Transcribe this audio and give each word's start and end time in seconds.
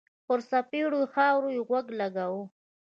پر 0.25 0.39
سپېرو 0.49 1.01
خاور 1.13 1.45
يې 1.55 1.61
غوږ 1.67 1.85
و 1.91 1.95
لګاوه. 1.99 2.43